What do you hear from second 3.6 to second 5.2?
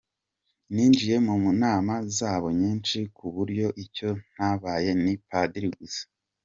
icyo ntabaye ni